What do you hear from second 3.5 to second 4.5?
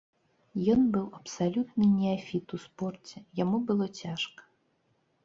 было цяжка.